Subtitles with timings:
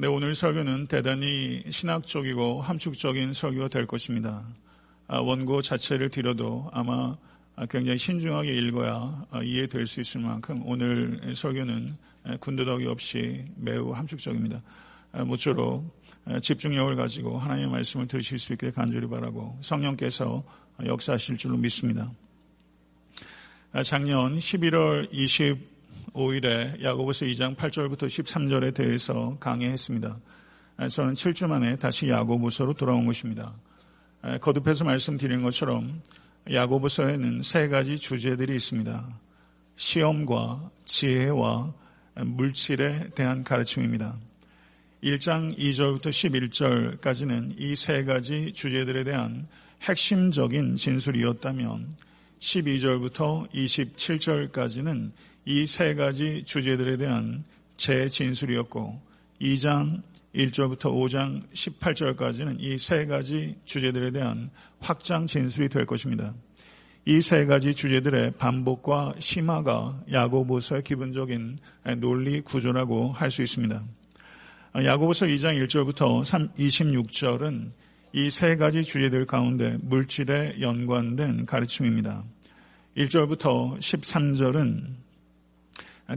[0.00, 4.42] 네, 오늘 설교는 대단히 신학적이고 함축적인 설교가 될 것입니다.
[5.06, 7.18] 아, 원고 자체를 들여도 아마
[7.68, 11.98] 굉장히 신중하게 읽어야 아, 이해될 수 있을 만큼 오늘 설교는
[12.40, 14.62] 군더더기 없이 매우 함축적입니다.
[15.12, 15.84] 아, 모쪼록
[16.40, 20.42] 집중력을 가지고 하나님의 말씀을 들으실 수 있게 간절히 바라고 성령께서
[20.82, 22.10] 역사하실 줄로 믿습니다.
[23.84, 25.12] 작년 11월
[26.08, 30.18] 25일에 야고보서 2장 8절부터 13절에 대해서 강의했습니다.
[30.90, 33.54] 저는 7주 만에 다시 야고보서로 돌아온 것입니다.
[34.40, 36.02] 거듭해서 말씀드린 것처럼
[36.50, 39.08] 야고보서에는 세 가지 주제들이 있습니다.
[39.76, 41.72] 시험과 지혜와
[42.24, 44.16] 물질에 대한 가르침입니다.
[45.02, 46.10] 1장 2절부터
[47.00, 49.48] 11절까지는 이 세 가지 주제들에 대한
[49.82, 51.96] 핵심적인 진술이었다면
[52.40, 55.12] 12절부터 27절까지는
[55.46, 57.44] 이 세 가지 주제들에 대한
[57.76, 59.00] 재진술이었고
[59.40, 60.02] 2장
[60.34, 66.34] 1절부터 5장 18절까지는 이 세 가지 주제들에 대한 확장 진술이 될 것입니다.
[67.06, 71.58] 이 세 가지 주제들의 반복과 심화가 야고보서의 기본적인
[71.98, 73.82] 논리 구조라고 할 수 있습니다.
[74.76, 76.22] 야고보서 2장 1절부터
[76.54, 77.72] 26절은
[78.12, 82.24] 이 세 가지 주제들 가운데 물질에 연관된 가르침입니다.
[82.96, 84.96] 1절부터 13절은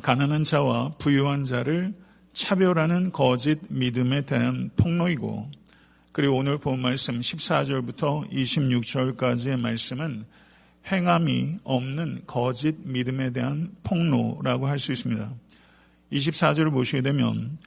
[0.02, 1.94] 가난한 자와 부유한 자를
[2.34, 5.52] 차별하는 거짓 믿음에 대한 폭로이고
[6.12, 10.26] 그리고 오늘 본 말씀 14절부터 26절까지의 말씀은
[10.92, 15.32] 행함이 없는 거짓 믿음에 대한 폭로라고 할 수 있습니다.
[16.12, 17.58] 24절을 보시게 되면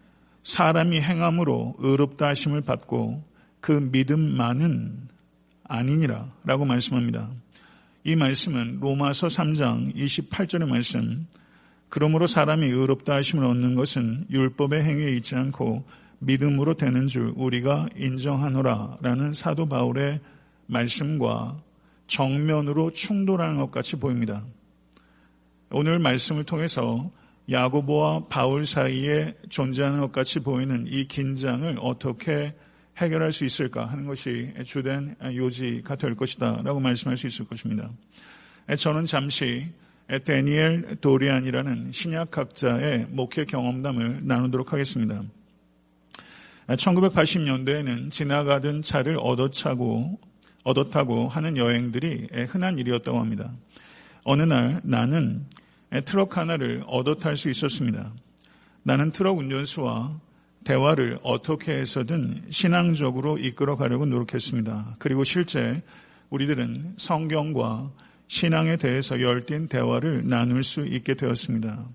[0.45, 3.25] 사람이 행함으로 의롭다 하심을 받고
[3.61, 5.09] 그 믿음만은
[5.65, 7.31] 아니니라 라고 말씀합니다.
[8.05, 11.27] 이 말씀은 로마서 3장 28절의 말씀
[11.89, 15.85] 그러므로 사람이 의롭다 하심을 얻는 것은 율법의 행위에 있지 않고
[16.19, 20.21] 믿음으로 되는 줄 우리가 인정하노라 라는 사도 바울의
[20.67, 21.63] 말씀과
[22.07, 24.45] 정면으로 충돌하는 것 같이 보입니다.
[25.71, 27.11] 오늘 말씀을 통해서
[27.51, 32.55] 야고보와 바울 사이에 존재하는 것 같이 보이는 이 긴장을 어떻게
[32.97, 37.91] 해결할 수 있을까 하는 것이 주된 요지가 될 것이다 라고 말씀할 수 있을 것입니다.
[38.77, 39.67] 저는 잠시
[40.25, 45.23] 데니엘 도리안이라는 신약학자의 목회 경험담을 나누도록 하겠습니다.
[46.69, 50.19] 1980년대에는 지나가던 차를 얻어차고
[50.63, 53.53] 얻어타고 하는 여행들이 흔한 일이었다고 합니다.
[54.25, 55.47] 어느 날 나는
[56.05, 58.13] 트럭 하나를 얻어탈 수 있었습니다.
[58.83, 60.21] 나는 트럭 운전수와
[60.65, 64.97] 대화를 어떻게 해서든 신앙적으로 이끌어 가려고 노력했습니다.
[64.99, 65.83] 그리고 실제
[66.31, 67.93] 우리들은 성경과
[68.29, 71.89] 신앙에 대해서 열띤 대화를 나눌 수 있게 되었습니다.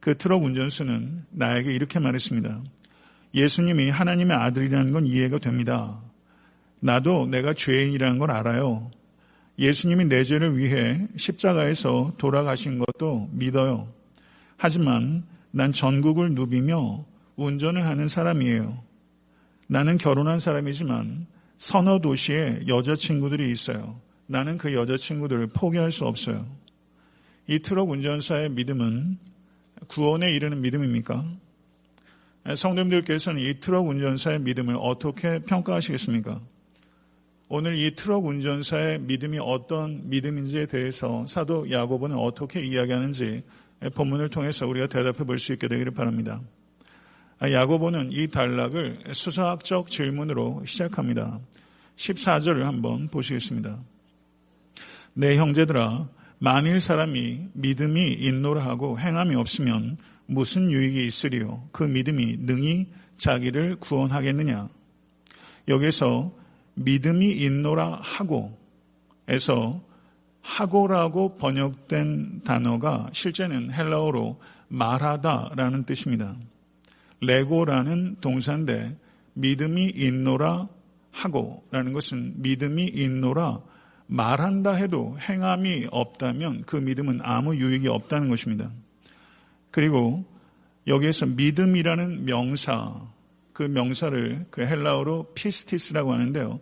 [0.00, 2.62] 그 트럭 운전수는 나에게 이렇게 말했습니다.
[3.34, 5.98] 예수님이 하나님의 아들이라는 건 이해가 됩니다.
[6.80, 8.90] 나도 내가 죄인이라는 걸 알아요.
[9.58, 13.92] 예수님이 내 죄를 위해 십자가에서 돌아가신 것도 믿어요.
[14.56, 17.04] 하지만 난 전국을 누비며
[17.36, 18.82] 운전을 하는 사람이에요.
[19.66, 21.26] 나는 결혼한 사람이지만
[21.58, 24.00] 서너 도시에 여자친구들이 있어요.
[24.28, 26.46] 나는 그 여자친구들을 포기할 수 없어요.
[27.46, 29.18] 이 트럭 운전사의 믿음은
[29.88, 31.24] 구원에 이르는 믿음입니까?
[32.54, 36.40] 성도님들께서는 이 트럭 운전사의 믿음을 어떻게 평가하시겠습니까?
[37.48, 43.42] 오늘 이 트럭 운전사의 믿음이 어떤 믿음인지에 대해서 사도 야고보는 어떻게 이야기하는지
[43.94, 46.42] 본문을 통해서 우리가 대답해 볼 수 있게 되기를 바랍니다.
[47.40, 51.40] 야고보는 이 단락을 수사학적 질문으로 시작합니다.
[51.96, 53.78] 14절을 한번 보시겠습니다.
[55.14, 56.08] 내 형제들아
[56.38, 61.68] 만일 사람이 믿음이 있노라 하고 행함이 없으면 무슨 유익이 있으리요?
[61.72, 62.86] 그 믿음이 능히
[63.16, 64.68] 자기를 구원하겠느냐?
[65.66, 66.32] 여기서
[66.74, 69.80] 믿음이 있노라 하고에서
[70.40, 76.36] 하고라고 번역된 단어가 실제는 헬라어로 말하다라는 뜻입니다.
[77.20, 78.96] 레고라는 동사인데
[79.34, 80.68] 믿음이 있노라
[81.10, 83.60] 하고라는 것은 믿음이 있노라
[84.08, 88.70] 말한다 해도 행함이 없다면 그 믿음은 아무 유익이 없다는 것입니다.
[89.70, 90.24] 그리고
[90.86, 93.00] 여기에서 믿음이라는 명사,
[93.52, 96.58] 그 명사를 그 헬라어로 πίστις라고 하는데요.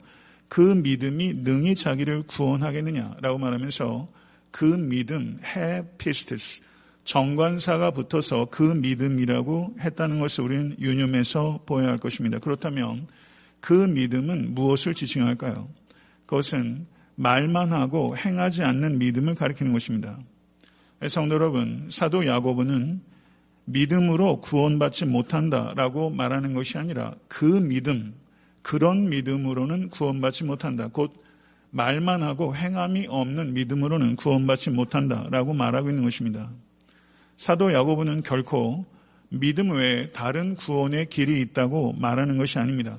[0.49, 4.09] 그 믿음이 능히 자기를 구원하겠느냐라고 말하면서
[4.51, 6.63] 그 믿음, ἡ πίστις,
[7.05, 12.41] 정관사가 붙어서 그 믿음이라고 했다는 것을 우리는 유념해서 보여야 할 것입니다.
[12.41, 13.07] 그렇다면
[13.61, 15.69] 그 믿음은 무엇을 지칭할까요?
[16.27, 20.19] 그것은 말만 하고 행하지 않는 믿음을 가리키는 것입니다.
[21.09, 23.01] 성도 여러분, 사도 야고보는
[23.67, 28.15] 믿음으로 구원받지 못한다라고 말하는 것이 아니라 그 믿음,
[28.63, 30.89] 그런 믿음으로는 구원받지 못한다.
[30.89, 31.13] 곧
[31.71, 36.51] 말만 하고 행함이 없는 믿음으로는 구원받지 못한다라고 말하고 있는 것입니다.
[37.37, 38.87] 사도 야고보는 결코
[39.29, 42.99] 믿음 외에 다른 구원의 길이 있다고 말하는 것이 아닙니다.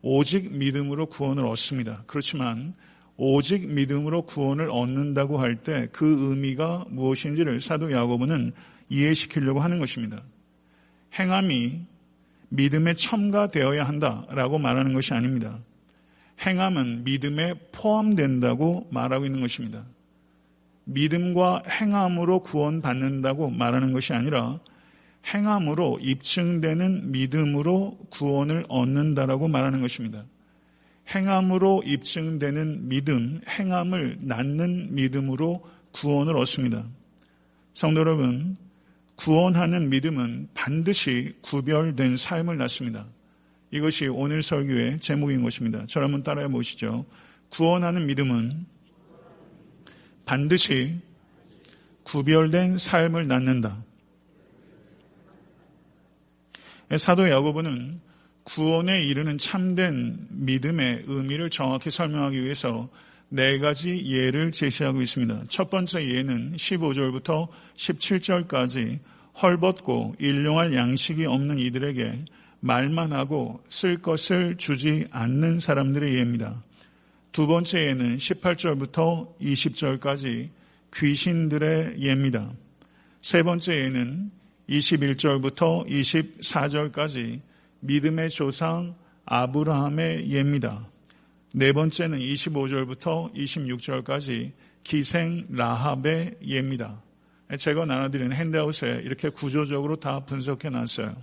[0.00, 2.04] 오직 믿음으로 구원을 얻습니다.
[2.06, 2.74] 그렇지만
[3.18, 8.52] 오직 믿음으로 구원을 얻는다고 할 때 그 의미가 무엇인지를 사도 야고보는
[8.88, 10.22] 이해시키려고 하는 것입니다.
[11.18, 11.80] 행함이
[12.50, 15.58] 믿음에 첨가되어야 한다라고 말하는 것이 아닙니다.
[16.46, 19.84] 행함은 믿음에 포함된다고 말하고 있는 것입니다.
[20.84, 24.60] 믿음과 행함으로 구원받는다고 말하는 것이 아니라
[25.26, 30.24] 행함으로 입증되는 믿음으로 구원을 얻는다라고 말하는 것입니다.
[31.14, 36.86] 행함으로 입증되는 믿음, 행함을 낳는 믿음으로 구원을 얻습니다.
[37.74, 38.56] 성도 여러분,
[39.16, 43.06] 구원하는 믿음은 반드시 구별된 삶을 낳습니다.
[43.70, 45.84] 이것이 오늘 설교의 제목인 것입니다.
[45.86, 47.04] 저를 한번 따라해 보시죠.
[47.50, 48.66] 구원하는 믿음은
[50.24, 51.00] 반드시
[52.04, 53.82] 구별된 삶을 낳는다.
[56.96, 58.00] 사도 야고보는
[58.48, 62.88] 구원에 이르는 참된 믿음의 의미를 정확히 설명하기 위해서
[63.28, 65.44] 네 가지 예를 제시하고 있습니다.
[65.48, 69.00] 첫 번째 예는 15절부터 17절까지
[69.42, 72.24] 헐벗고 일용할 양식이 없는 이들에게
[72.60, 76.62] 말만 하고 쓸 것을 주지 않는 사람들의 예입니다.
[77.32, 80.48] 두 번째 예는 18절부터 20절까지
[80.94, 82.50] 귀신들의 예입니다.
[83.20, 84.30] 세 번째 예는
[84.70, 87.40] 21절부터 24절까지
[87.80, 90.88] 믿음의 조상 아브라함의 예입니다.
[91.54, 94.52] 네 번째는 25절부터 26절까지
[94.82, 97.02] 기생 라합의 예입니다.
[97.58, 101.16] 제가 나눠드리는 핸드아웃에 이렇게 구조적으로 다 분석해 놨어요.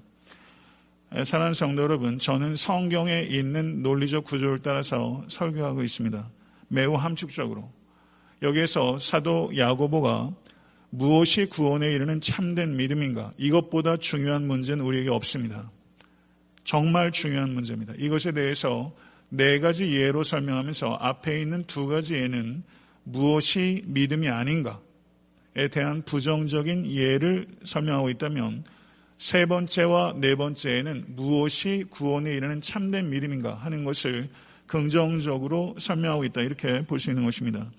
[1.23, 6.29] 사랑하는 성도 여러분, 저는 성경에 있는 논리적 구조를 따라서 설교하고 있습니다.
[6.67, 7.71] 매우 함축적으로.
[8.41, 10.33] 여기에서 사도 야고보가
[10.89, 13.31] 무엇이 구원에 이르는 참된 믿음인가?
[13.37, 15.71] 이것보다 중요한 문제는 우리에게 없습니다.
[16.65, 17.93] 정말 중요한 문제입니다.
[17.97, 18.93] 이것에 대해서
[19.29, 22.63] 네 가지 예로 설명하면서 앞에 있는 두 가지 예는
[23.03, 28.65] 무엇이 믿음이 아닌가에 대한 부정적인 예를 설명하고 있다면
[29.17, 34.27] 세 번째와 네 번째에는 무엇이 구원에 이르는 참된 믿음인가 하는 것을
[34.67, 36.41] 긍정적으로 설명하고 있다.
[36.41, 37.71] 이렇게 볼 수 있는 것입니다.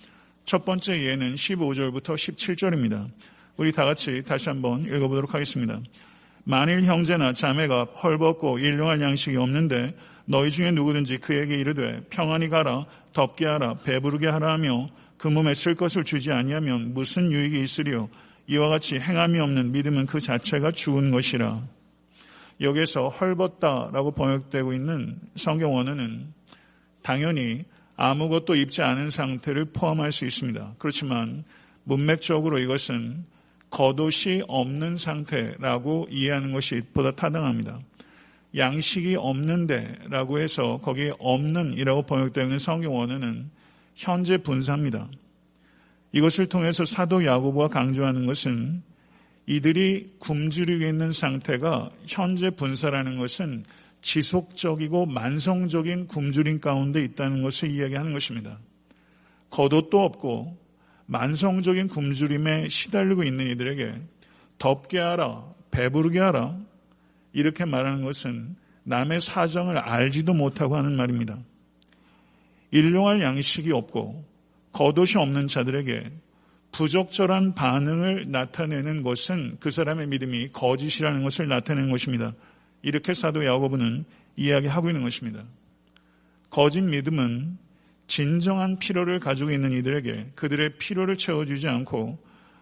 [0.44, 3.10] 첫 번째 예는 15절부터 17절입니다.
[3.56, 5.80] 우리 다 같이 다시 한번 읽어보도록 하겠습니다.
[6.48, 9.96] 만일 형제나 자매가 헐벗고 일용할 양식이 없는데
[10.26, 14.88] 너희 중에 누구든지 그에게 이르되 평안히 가라 덥게 하라 배부르게 하라 하며
[15.18, 18.08] 그 몸에 쓸 것을 주지 아니하면 무슨 유익이 있으리요
[18.46, 21.62] 이와 같이 행함이 없는 믿음은 그 자체가 죽은 것이라
[22.60, 26.32] 여기에서 헐벗다라고 번역되고 있는 성경 원어는
[27.02, 27.64] 당연히
[27.96, 30.74] 아무것도 입지 않은 상태를 포함할 수 있습니다.
[30.78, 31.44] 그렇지만
[31.82, 33.24] 문맥적으로 이것은
[33.70, 37.80] 겉옷이 없는 상태라고 이해하는 것이 보다 타당합니다.
[38.56, 43.50] 양식이 없는데라고 해서 거기에 없는이라고 번역되는 성경 원어는
[43.94, 45.08] 현재 분사입니다.
[46.12, 48.82] 이것을 통해서 사도 야고보가 강조하는 것은
[49.46, 53.64] 이들이 굶주리고 있는 상태가 현재 분사라는 것은
[54.00, 58.58] 지속적이고 만성적인 굶주림 가운데 있다는 것을 이야기하는 것입니다.
[59.50, 60.56] 겉옷도 없고
[61.06, 64.00] 만성적인 굶주림에 시달리고 있는 이들에게
[64.58, 66.58] 덥게 하라, 배부르게 하라
[67.32, 71.38] 이렇게 말하는 것은 남의 사정을 알지도 못하고 하는 말입니다.
[72.70, 74.24] 일용할 양식이 없고
[74.72, 76.10] 겉옷이 없는 자들에게
[76.72, 82.34] 부적절한 반응을 나타내는 것은 그 사람의 믿음이 거짓이라는 것을 나타내는 것입니다.
[82.82, 84.04] 이렇게 사도 야고보는
[84.36, 85.44] 이야기하고 있는 것입니다.
[86.50, 87.58] 거짓 믿음은
[88.06, 92.18] 진정한 필요를 가지고 있는 이들에게 그들의 필요를 채워주지 않고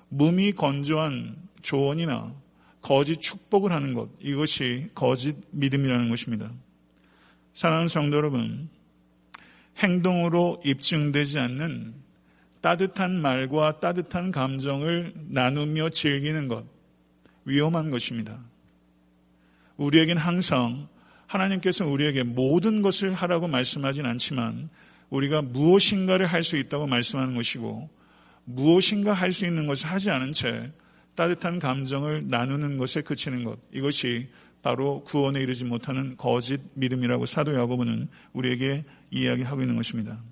[0.08, 2.34] 몸이 건조한 조언이나
[2.80, 6.50] 거짓 축복을 하는 것 이것이 거짓 믿음이라는 것입니다.
[7.54, 8.68] 사랑하는 성도 여러분,
[9.78, 11.94] 행동으로 입증되지 않는
[12.60, 16.64] 따뜻한 말과 따뜻한 감정을 나누며 즐기는 것
[17.44, 18.38] 위험한 것입니다.
[19.76, 20.88] 우리에겐 항상
[21.26, 24.68] 하나님께서 우리에게 모든 것을 하라고 말씀하진 않지만
[25.14, 27.88] 우리가 무엇인가를 할 수 있다고 말씀하는 것이고
[28.44, 30.72] 무엇인가 할 수 있는 것을 하지 않은 채
[31.14, 34.28] 따뜻한 감정을 나누는 것에 그치는 것 이것이
[34.62, 40.22] 바로 구원에 이르지 못하는 거짓 믿음이라고 사도 야고보는 우리에게 이야기하고 있는 것입니다.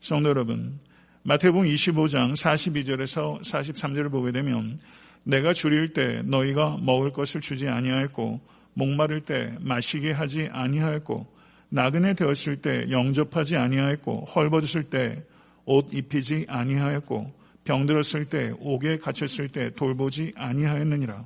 [0.00, 0.78] 성도 여러분,
[1.24, 4.78] 마태복음 25장 42절에서 43절을 보게 되면
[5.24, 8.40] 내가 줄일 때 너희가 먹을 것을 주지 아니하였고
[8.74, 11.33] 목마를 때 마시게 하지 아니하였고
[11.74, 15.24] 나그네 되었을 때 영접하지 아니하였고 헐벗었을 때
[15.66, 17.32] 옷 입히지 아니하였고
[17.64, 21.24] 병들었을 때 옥에 갇혔을 때 돌보지 아니하였느니라.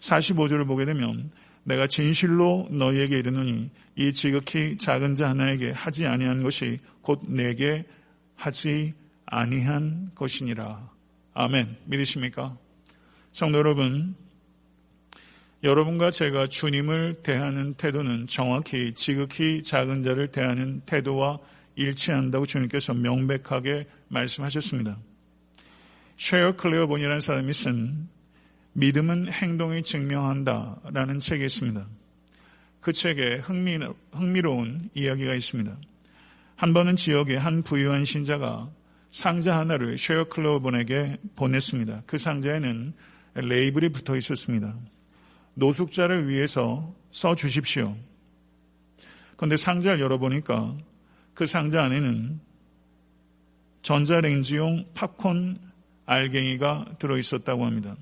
[0.00, 1.30] 45절을 보게 되면
[1.64, 7.84] 내가 진실로 너희에게 이르노니 이 지극히 작은 자 하나에게 하지 아니한 것이 곧 내게
[8.34, 8.94] 하지
[9.26, 10.90] 아니한 것이니라.
[11.34, 11.78] 아멘.
[11.86, 12.58] 믿으십니까?
[13.32, 14.14] 성도 여러분,
[15.62, 21.38] 여러분과 제가 주님을 대하는 태도는 정확히 지극히 작은 자를 대하는 태도와
[21.76, 24.98] 일치한다고 주님께서 명백하게 말씀하셨습니다.
[26.16, 28.08] 쉐인 클레어본이라는 사람이 쓴
[28.72, 31.86] 믿음은 행동이 증명한다 라는 책이 있습니다.
[32.80, 33.78] 그 책에 흥미,
[34.12, 35.76] 흥미로운 이야기가 있습니다.
[36.56, 38.68] 한 번은 지역의 한 부유한 신자가
[39.12, 42.02] 상자 하나를 쉐인 클레어본에게 보냈습니다.
[42.06, 42.94] 그 상자에는
[43.34, 44.74] label이 붙어 있었습니다.
[45.54, 47.96] 노숙자를 위해서 써 주십시오.
[49.36, 50.76] 그런데 상자를 열어보니까
[51.34, 52.40] 그 상자 안에는
[53.82, 55.58] 전자레인지용 팝콘
[56.06, 57.96] 알갱이가 들어있었다고 합니다.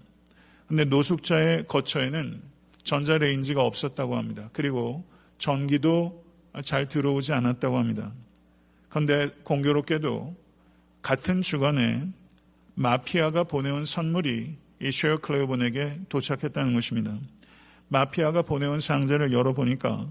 [0.66, 2.40] 근데 노숙자의 거처에는
[2.82, 4.50] 전자레인지가 없었다고 합니다.
[4.52, 5.04] 그리고
[5.38, 6.24] 전기도
[6.64, 8.12] 잘 들어오지 않았다고 합니다.
[8.88, 10.36] 그런데 공교롭게도
[11.02, 12.06] 같은 주간에
[12.74, 17.18] 마피아가 보내온 선물이 이 쉐어 클레어본에게 도착했다는 것입니다.
[17.90, 20.10] 마피아가 보내온 상자를 열어보니까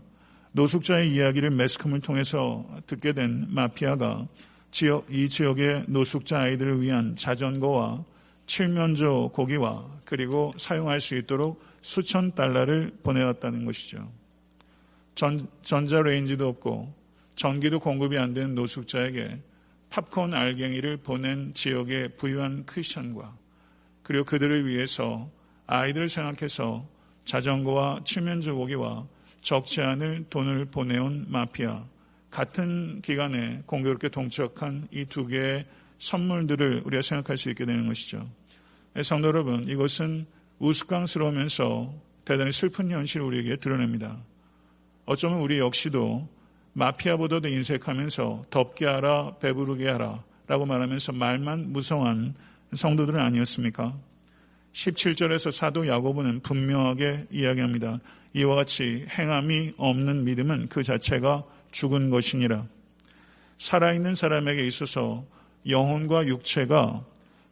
[0.51, 4.27] 노숙자의 이야기를 매스컴을 통해서 듣게 된 마피아가
[4.71, 8.03] 지역, 이 지역의 노숙자 아이들을 위한 자전거와
[8.45, 14.11] 칠면조 고기와 그리고 사용할 수 있도록 수천 달러를 보내왔다는 것이죠.
[15.15, 16.93] 전, 전자레인지도 없고
[17.35, 19.39] 전기도 공급이 안 되는 노숙자에게
[19.89, 23.37] 팝콘 알갱이를 보낸 지역의 부유한 크리스천과
[24.03, 25.29] 그리고 그들을 위해서
[25.65, 26.85] 아이들을 생각해서
[27.29, 29.05] 자전거와 칠면조 고기와
[29.41, 31.85] 적지 않을 돈을 보내온 마피아
[32.31, 35.65] 같은 기간에 공교롭게 동척한 이 두 개의
[35.99, 38.27] 선물들을 우리가 생각할 수 있게 되는 것이죠.
[38.95, 40.25] 네, 성도 여러분, 이것은
[40.57, 41.93] 우스꽝스러우면서
[42.25, 44.17] 대단히 슬픈 현실을 우리에게 드러냅니다.
[45.05, 46.27] 어쩌면 우리 역시도
[46.73, 52.33] 마피아보다도 인색하면서 덥게 하라, 배부르게 하라 라고 말하면서 말만 무성한
[52.73, 53.95] 성도들은 아니었습니까?
[54.73, 57.99] 17절에서 사도 야고보는 분명하게 이야기합니다.
[58.33, 62.67] 이와 같이 행함이 없는 믿음은 그 자체가 죽은 것이니라.
[63.57, 65.25] 살아있는 사람에게 있어서
[65.67, 67.03] 영혼과 육체가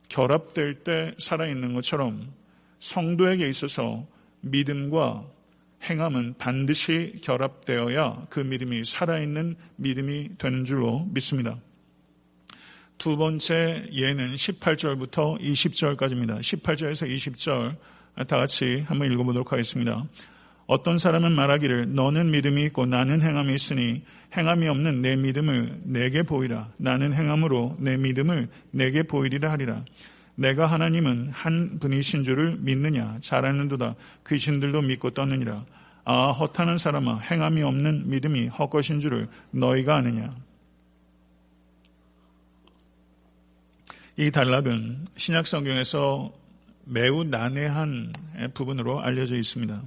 [0.09, 2.31] 결합될 때 살아있는 것처럼
[2.79, 4.07] 성도에게 있어서
[4.41, 5.25] 믿음과
[5.83, 11.59] 행함은 반드시 결합되어야 그 믿음이 살아있는 믿음이 되는 줄로 믿습니다.
[12.97, 16.39] 두 번째 예는 18절부터 20절까지입니다.
[16.39, 17.75] 18절에서 20절
[18.27, 20.03] 다 같이 한번 읽어보도록 하겠습니다.
[20.65, 24.03] 어떤 사람은 말하기를 너는 믿음이 있고 나는 행함이 있으니
[24.35, 26.71] 행함이 없는 내 믿음을 내게 보이라.
[26.77, 29.85] 나는 행함으로 내 믿음을 내게 보이리라 하리라.
[30.33, 33.19] 내가 하나님은 한 분이신 줄을 믿느냐?
[33.21, 33.95] 잘 아는도다.
[34.27, 35.65] 귀신들도 믿고 떴느니라.
[36.03, 40.33] 아, 허탄한 사람아, 행함이 없는 믿음이 헛것인 줄을 너희가 아느냐?
[44.19, 46.33] 이 단락은 신약 성경에서
[46.85, 48.13] 매우 난해한
[48.55, 49.79] 부분으로 알려져 있습니다.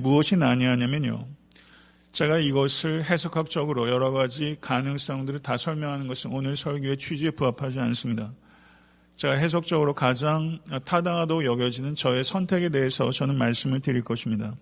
[0.00, 1.26] 무엇이 난해하냐면요.
[2.12, 8.34] 제가 이것을 해석학적으로 여러 가지 가능성들을 다 설명하는 것은 오늘 설교의 취지에 부합하지 않습니다.
[9.16, 14.54] 제가 해석적으로 가장 타당하다고 여겨지는 저의 선택에 대해서 저는 말씀을 드릴 것입니다.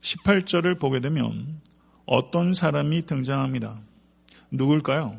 [0.00, 1.60] 18절을 보게 되면
[2.06, 3.78] 어떤 사람이 등장합니다.
[4.50, 5.18] 누굴까요?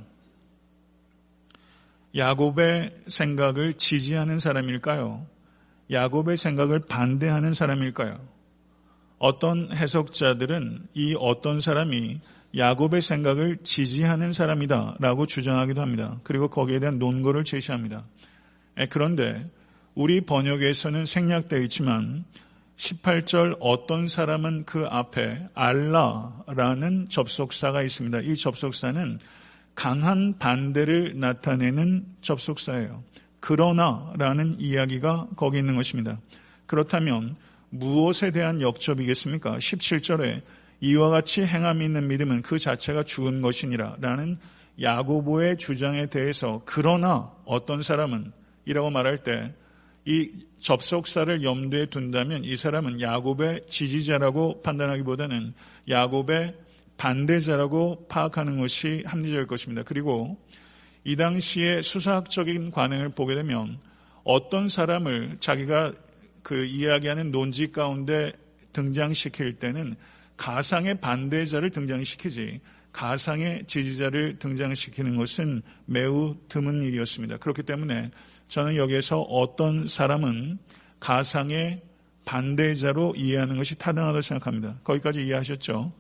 [2.16, 5.26] 야곱의 생각을 지지하는 사람일까요?
[5.92, 8.20] 야곱의 생각을 반대하는 사람일까요?
[9.18, 12.20] 어떤 해석자들은 이 어떤 사람이
[12.56, 16.20] 야곱의 생각을 지지하는 사람이다 라고 주장하기도 합니다.
[16.24, 18.06] 그리고 거기에 대한 논거를 제시합니다.
[18.90, 19.50] 그런데
[19.96, 22.26] 우리 번역에서는 생략되어 있지만
[22.78, 28.22] 18절 어떤 사람은 그 앞에 알라라는 접속사가 있습니다.
[28.22, 29.20] 이 접속사는
[29.76, 33.04] 강한 반대를 나타내는 접속사예요.
[33.40, 36.20] 그러나 라는 이야기가 거기 있는 것입니다.
[36.66, 37.36] 그렇다면
[37.70, 39.58] 무엇에 대한 역접이겠습니까?
[39.58, 40.42] 17절에
[40.82, 44.38] 이와 같이 행함이 있는 믿음은 그 자체가 죽은 것이니라 라는
[44.82, 48.32] 야고보의 주장에 대해서 그러나 어떤 사람은
[48.66, 49.54] 이라고 말할 때
[50.06, 55.54] 이 접속사를 염두에 둔다면 이 사람은 야곱의 지지자라고 판단하기보다는
[55.90, 56.56] 야곱의
[57.04, 59.84] 반대자라고 파악하는 것이 합리적일 것입니다.
[59.84, 60.38] 그리고
[61.04, 63.78] 이 당시의 수사학적인 관행을 보게 되면
[64.24, 65.92] 어떤 사람을 자기가
[66.44, 68.32] 그 이야기하는 논지 가운데
[68.72, 69.98] 등장시킬 때는
[70.38, 72.62] 가상의 반대자를 등장시키지
[72.94, 77.36] 가상의 지지자를 등장시키는 것은 매우 드문 일이었습니다.
[77.36, 78.12] 그렇기 때문에
[78.48, 80.58] 저는 여기에서 어떤 사람은
[81.02, 81.82] 가상의
[82.24, 84.80] 반대자로 이해하는 것이 타당하다고 생각합니다.
[84.86, 85.92] 거기까지 이해하셨죠?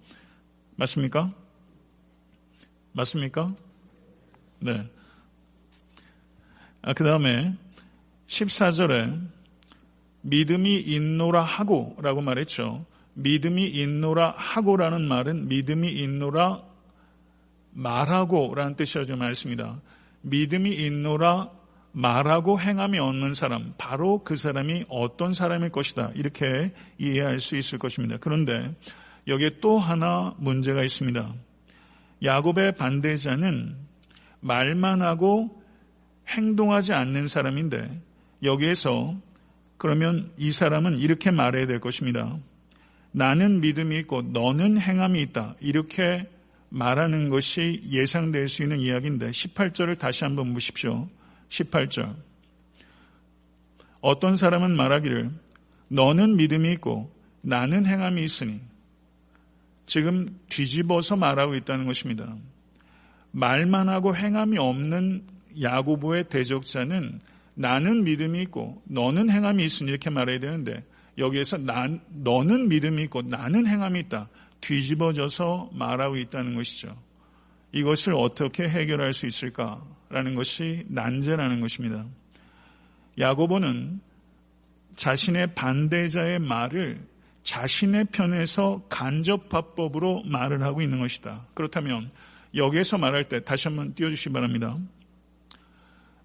[0.76, 1.32] 맞습니까?
[2.94, 3.54] 맞습니까?
[4.60, 4.90] 네.
[6.82, 7.56] 아, 그 다음에
[8.28, 9.28] 14절에
[10.22, 12.86] 믿음이 있노라 하고 라고 말했죠.
[13.14, 16.64] 믿음이 있노라 하고라는 말은 믿음이 있노라
[17.72, 19.82] 말하고 라는 뜻이라 좀 말했습니다.
[20.22, 21.50] 믿음이 있노라
[21.92, 26.12] 말하고 행함이 없는 사람, 바로 그 사람이 어떤 사람일 것이다.
[26.16, 28.18] 이렇게 이해할 수 있을 것입니다.
[28.20, 28.74] 그런데
[29.28, 31.34] 여기에 또 하나 문제가 있습니다.
[32.24, 33.76] 야곱의 반대자는
[34.42, 35.62] 말만 하고
[36.28, 38.02] 행동하지 않는 사람인데
[38.44, 39.16] 여기에서
[39.78, 42.38] 그러면 이 사람은 이렇게 말해야 될 것입니다.
[43.12, 45.56] 나는 믿음이 있고 너는 행함이 있다.
[45.60, 46.28] 이렇게
[46.70, 51.08] 말하는 것이 예상될 수 있는 이야기인데 18절을 다시 한번 보십시오.
[51.50, 52.16] 18절.
[54.02, 55.32] 어떤 사람은 말하기를
[55.90, 58.60] 너는 믿음이 있고 나는 행함이 있으니
[59.86, 62.36] 지금 뒤집어서 말하고 있다는 것입니다.
[63.32, 65.26] 말만 하고 행함이 없는
[65.62, 67.20] 야고보의 대적자는
[67.56, 70.84] 나는 믿음이 있고 너는 행함이 있으니 이렇게 말해야 되는데
[71.18, 74.30] 여기에서 난, 너는 믿음이 있고 나는 행함이 있다.
[74.62, 76.98] 뒤집어져서 말하고 있다는 것이죠.
[77.72, 82.06] 이것을 어떻게 해결할 수 있을까라는 것이 난제라는 것입니다.
[83.20, 84.00] 야고보는
[84.96, 87.06] 자신의 반대자의 말을
[87.44, 91.46] 자신의 편에서 간접화법으로 말을 하고 있는 것이다.
[91.54, 92.12] 그렇다면
[92.56, 94.78] 여기에서 말할 때 다시 한번 띄워주시기 바랍니다.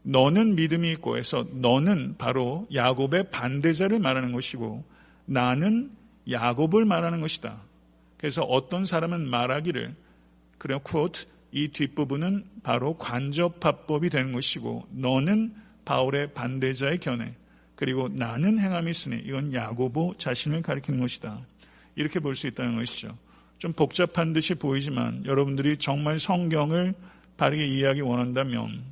[0.02, 4.84] 너는 믿음이 있고 해서 너는 바로 야곱의 반대자를 말하는 것이고
[5.26, 5.90] 나는
[6.30, 7.60] 야곱을 말하는 것이다.
[8.16, 9.94] 그래서 어떤 사람은 말하기를
[10.58, 17.34] 그래 쿼트 이 뒷부분은 바로 관접합법이 되는 것이고 너는 바울의 반대자의 견해
[17.78, 21.46] 그리고 나는 행함이 있으니 이건 야고보 자신을 가리키는 것이다.
[21.94, 23.16] 이렇게 볼 수 있다는 것이죠.
[23.58, 26.94] 좀 복잡한 듯이 보이지만 여러분들이 정말 성경을
[27.36, 28.82] 바르게 이해하기 원한다면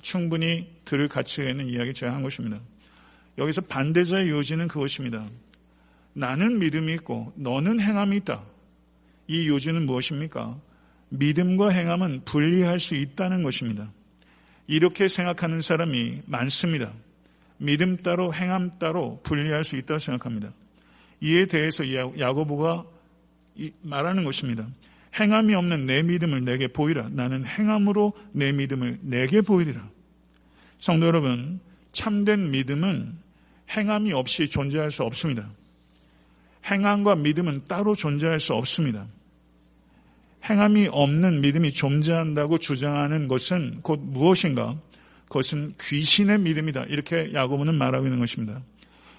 [0.00, 2.60] 충분히 들을 가치가 있는 이야기 제가 한 것입니다.
[3.36, 5.28] 여기서 반대자의 요지는 그것입니다.
[6.14, 8.42] 나는 믿음이 있고 너는 행함이 있다.
[9.26, 10.58] 이 요지는 무엇입니까?
[11.10, 13.92] 믿음과 행함은 분리할 수 있다는 것입니다.
[14.66, 16.90] 이렇게 생각하는 사람이 많습니다.
[17.58, 20.52] 믿음 따로 행함 따로 분리할 수 있다고 생각합니다.
[21.20, 21.84] 이에 대해서
[22.18, 22.84] 야고보가
[23.82, 24.68] 말하는 것입니다.
[25.18, 27.10] 행함이 없는 내 믿음을 내게 보이라.
[27.10, 29.88] 나는 행함으로 내 믿음을 내게 보이리라.
[30.78, 31.60] 성도 여러분,
[31.92, 33.16] 참된 믿음은
[33.70, 35.48] 행함이 없이 존재할 수 없습니다.
[36.66, 39.06] 행함과 믿음은 따로 존재할 수 없습니다.
[40.48, 44.76] 행함이 없는 믿음이 존재한다고 주장하는 것은 곧 무엇인가?
[45.34, 46.84] 그것은 귀신의 믿음이다.
[46.84, 48.62] 이렇게 야고보는 말하고 있는 것입니다.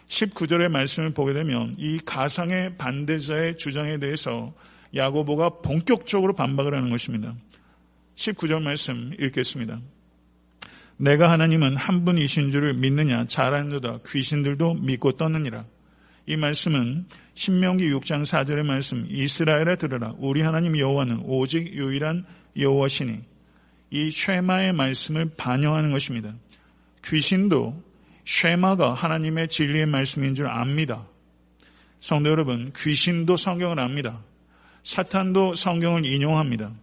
[0.08, 4.54] 19절의 말씀을 보게 되면 이 가상의 반대자의 주장에 대해서
[4.95, 7.36] 야고보가 본격적으로 반박을 하는 것입니다.
[8.15, 9.82] 19절 말씀 읽겠습니다.
[10.95, 15.65] 내가 하나님은 한 분이신 줄을 믿느냐 잘하는도다 귀신들도 믿고 떴느니라.
[16.28, 22.25] 이 말씀은 신명기 6장 4절의 말씀 이스라엘에 들으라 우리 하나님 여호와는 오직 유일한
[22.58, 23.35] 여호와시니
[23.96, 26.34] 이 쉐마의 말씀을 반영하는 것입니다.
[27.06, 27.82] 귀신도
[28.26, 31.08] 쉐마가 하나님의 진리의 말씀인 줄 압니다.
[32.02, 34.22] 성도 여러분, 귀신도 성경을 압니다.
[34.84, 36.74] 사탄도 성경을 인용합니다.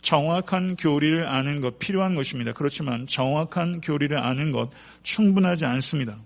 [0.00, 2.52] 정확한 교리를 아는 것 필요한 것입니다.
[2.52, 4.70] 그렇지만 정확한 교리를 아는 것
[5.04, 6.18] 충분하지 않습니다.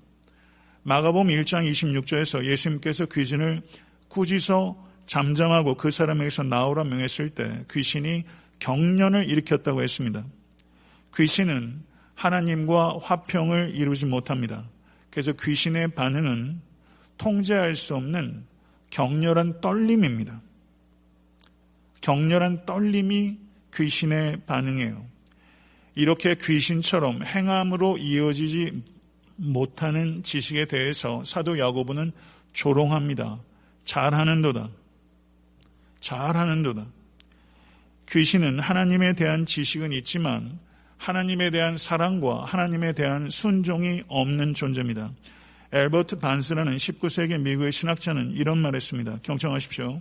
[0.83, 3.61] 마가복음 1장 26절에서 예수님께서 귀신을
[4.09, 8.25] 꾸짖어 잠잠하고 그 사람에게서 나오라 명했을 때 귀신이
[8.59, 10.25] 경련을 일으켰다고 했습니다.
[11.14, 11.83] 귀신은
[12.14, 14.69] 하나님과 화평을 이루지 못합니다.
[15.11, 16.61] 그래서 귀신의 반응은
[17.19, 18.45] 통제할 수 없는
[18.90, 20.40] 격렬한 떨림입니다.
[22.01, 23.38] 격렬한 떨림이
[23.75, 25.05] 귀신의 반응이에요.
[25.95, 28.83] 이렇게 귀신처럼 행함으로 이어지지
[29.37, 32.12] 못하는 지식에 대해서 사도 야고보는
[32.53, 33.40] 조롱합니다.
[33.85, 34.71] 잘하는도다.
[36.01, 36.87] 잘하는도다.
[38.09, 40.59] 귀신은 하나님에 대한 지식은 있지만
[40.97, 45.12] 하나님에 대한 사랑과 하나님에 대한 순종이 없는 존재입니다.
[45.73, 49.19] 엘버트 반스라는 19세기 미국의 신학자는 이런 말 했습니다.
[49.23, 50.01] 경청하십시오.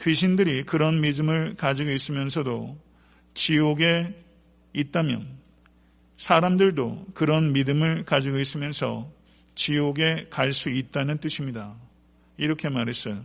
[0.00, 2.78] 귀신들이 그런 믿음을 가지고 있으면서도
[3.34, 4.14] 지옥에
[4.72, 5.38] 있다면
[6.16, 9.10] 사람들도 그런 믿음을 가지고 있으면서
[9.54, 11.74] 지옥에 갈 수 있다는 뜻입니다.
[12.36, 13.22] 이렇게 말했어요.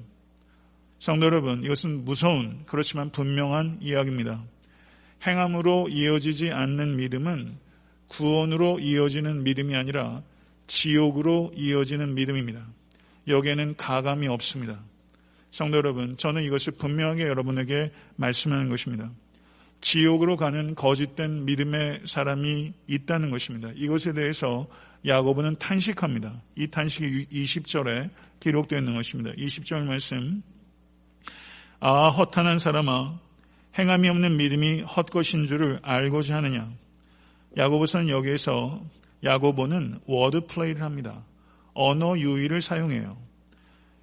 [1.04, 4.42] 성도 여러분, 이것은 무서운, 그렇지만 분명한 이야기입니다.
[5.28, 7.58] 행함으로 이어지지 않는 믿음은
[8.08, 10.24] 구원으로 이어지는 믿음이 아니라
[10.68, 12.66] 지옥으로 이어지는 믿음입니다.
[13.28, 14.80] 여기에는 가감이 없습니다.
[15.52, 19.12] 성도 여러분, 저는 이것을 분명하게 여러분에게 말씀하는 것입니다.
[19.82, 23.72] 지옥으로 가는 거짓된 믿음의 사람이 있다는 것입니다.
[23.76, 24.70] 이것에 대해서
[25.06, 26.42] 야고보는 탄식합니다.
[26.56, 29.34] 이 탄식이 20절에 기록되어 있는 것입니다.
[29.34, 30.42] 20절 말씀.
[31.86, 33.20] 아, 허탄한 사람아,
[33.78, 36.72] 행함이 없는 믿음이 헛것인 줄을 알고자 하느냐.
[37.58, 38.80] 야고보서는 여기에서
[39.22, 41.26] 야고보는 word play를 합니다.
[41.74, 43.18] 언어 유희를 사용해요.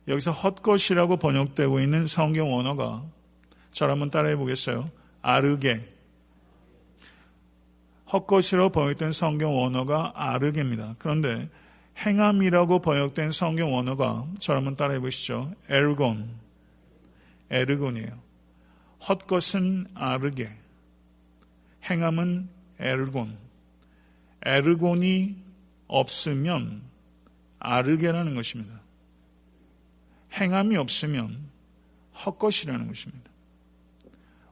[0.08, 3.02] 여기서 헛것이라고 번역되고 있는 성경 언어가
[3.72, 4.90] 저를 한번 따라해 보겠어요.
[5.22, 5.80] ἀργή.
[8.12, 10.96] 헛것이라고 번역된 성경 언어가 ἀργή입니다.
[10.98, 11.48] 그런데
[11.96, 15.50] 행함이라고 번역된 성경 언어가 저를 한번 따라해 보시죠.
[15.70, 16.49] ἔργον.
[17.50, 18.20] 에르곤이에요.
[19.08, 20.50] 헛것은 아르게.
[21.90, 23.36] 행함은 에르곤.
[24.44, 25.36] 에르곤이
[25.86, 26.82] 없으면
[27.58, 28.80] 아르게라는 것입니다.
[30.32, 31.50] 행함이 없으면
[32.24, 33.30] 헛것이라는 것입니다.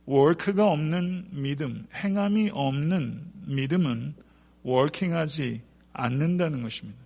[0.04, 4.14] 워크가 없는 믿음, 행함이 없는 믿음은
[4.62, 6.98] 워킹하지 않는다는 것입니다.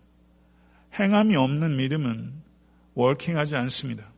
[0.98, 2.32] 행함이 없는 믿음은
[2.94, 4.11] 워킹하지 않습니다.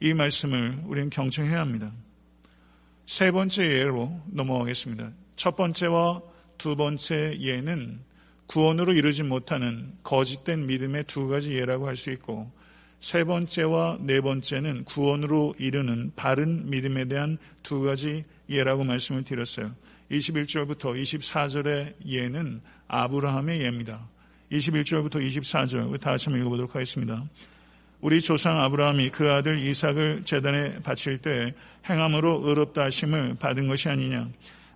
[0.00, 1.92] 이 말씀을 우리는 경청해야 합니다.
[3.06, 5.12] 세 번째 예로 넘어가겠습니다.
[5.36, 6.22] 첫 번째와
[6.58, 8.00] 두 번째 예는
[8.46, 12.50] 구원으로 이루지 못하는 거짓된 믿음의 두 가지 예라고 할 수 있고
[13.00, 19.74] 세 번째와 네 번째는 구원으로 이르는 바른 믿음에 대한 두 가지 예라고 말씀을 드렸어요.
[20.10, 24.08] 21절부터 24절의 예는 아브라함의 예입니다.
[24.52, 27.24] 21절부터 24절 다시 한번 읽어보도록 하겠습니다.
[28.06, 31.52] 우리 조상 아브라함이 그 아들 이삭을 재단에 바칠 때
[31.90, 34.28] 행함으로 의롭다 하심을 받은 것이 아니냐.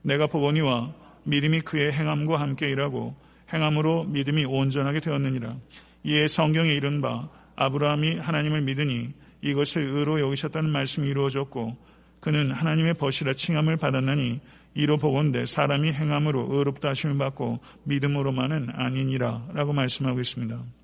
[0.02, 3.14] 내가 보거니와 믿음이 그의 행함과 함께 일하고
[3.52, 5.54] 행함으로 믿음이 온전하게 되었느니라.
[6.02, 9.12] 이에 성경에 이른 바 아브라함이 하나님을 믿으니
[9.42, 11.76] 이것을 의로 여기셨다는 말씀이 이루어졌고
[12.18, 14.40] 그는 하나님의 벗이라 칭함을 받았나니
[14.74, 20.79] 이로 보건대 사람이 행함으로 의롭다 하심을 받고 믿음으로만은 아니니라 라고 말씀하고 있습니다.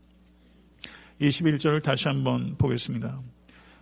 [1.21, 3.21] 21절을 다시 한번 보겠습니다.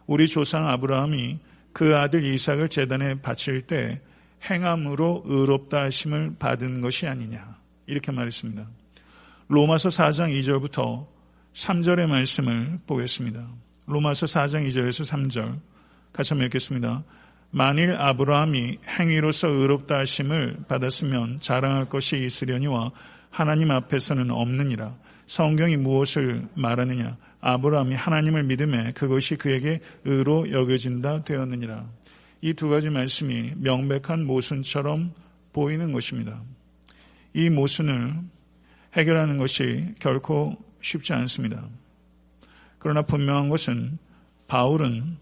[0.07, 1.39] 우리 조상 아브라함이
[1.73, 4.01] 그 아들 이삭을 재단에 바칠 때
[4.49, 7.59] 행함으로 의롭다 하심을 받은 것이 아니냐.
[7.87, 8.67] 이렇게 말했습니다.
[9.49, 11.07] 로마서 4장 2절부터
[11.55, 13.47] 3절의 말씀을 보겠습니다.
[13.87, 15.61] 로마서 4장 2절에서 3절
[16.13, 17.05] 같이 한번 읽겠습니다.
[17.51, 22.91] 만일 아브라함이 행위로서 의롭다 하심을 받았으면 자랑할 것이 있으려니와
[23.31, 24.97] 하나님 앞에서는 없느니라.
[25.27, 27.17] 성경이 무엇을 말하느냐?
[27.41, 31.87] 아브라함이 하나님을 믿음에 그것이 그에게 의로 여겨진다 되었느니라.
[32.45, 35.15] 이 두 가지 말씀이 명백한 모순처럼
[35.55, 36.43] 보이는 것입니다.
[37.33, 38.21] 이 모순을
[38.95, 41.67] 해결하는 것이 결코 쉽지 않습니다.
[42.79, 43.99] 그러나 분명한 것은
[44.47, 45.17] 바울은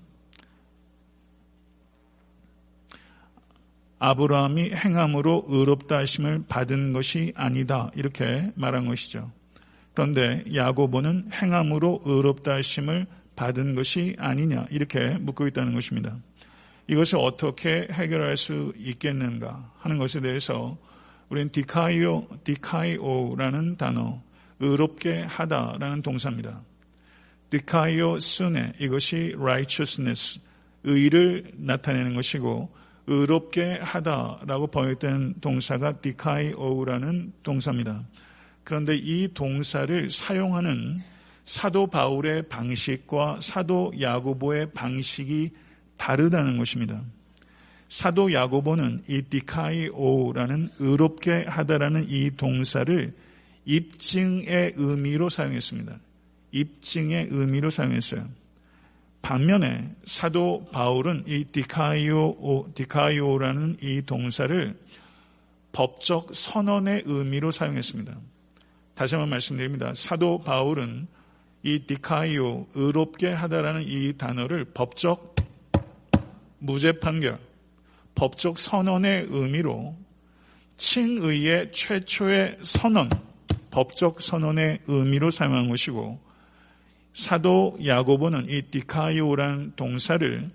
[4.00, 9.30] 아브라함이 행함으로 의롭다 하심을 받은 것이 아니다 이렇게 말한 것이죠.
[9.94, 16.16] 그런데 야고보는 행함으로 의롭다 하심을 받은 것이 아니냐 이렇게 묻고 있다는 것입니다.
[16.86, 20.76] 이것을 어떻게 해결할 수 있겠는가 하는 것에 대해서
[21.28, 24.20] 우리는 디카이오, 디카이오라는 단어,
[24.60, 26.60] 의롭게 하다라는 동사입니다.
[27.50, 30.40] 디카이오 순에 이것이 righteousness,
[30.84, 32.70] 의를 나타내는 것이고
[33.06, 38.04] 의롭게 하다라고 번역된 동사가 디카이오라는 동사입니다.
[38.64, 41.00] 그런데 이 동사를 사용하는
[41.44, 45.50] 사도 바울의 방식과 사도 야고보의 방식이
[45.96, 47.02] 다르다는 것입니다.
[47.88, 53.14] 사도 야고보는 이 디카이오라는 의롭게 하다라는 이 동사를
[53.64, 55.98] 입증의 의미로 사용했습니다.
[56.52, 58.28] 입증의 의미로 사용했어요.
[59.20, 64.76] 반면에 사도 바울은 이 디카이오, 디카이오라는 이 동사를
[65.72, 68.16] 법적 선언의 의미로 사용했습니다.
[68.94, 69.92] 다시 한번 말씀드립니다.
[69.94, 71.06] 사도 바울은
[71.62, 75.34] 이 디카이오, 의롭게 하다라는 이 단어를 법적
[76.58, 77.38] 무죄 판결,
[78.14, 79.96] 법적 선언의 의미로
[80.76, 83.08] 칭의의 최초의 선언,
[83.70, 86.20] 법적 선언의 의미로 사용한 것이고
[87.14, 90.50] 사도 야고보는 이 디카이오란 동사를